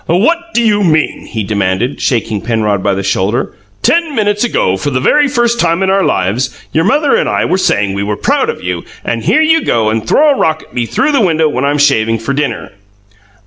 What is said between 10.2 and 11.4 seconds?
a rock at me through the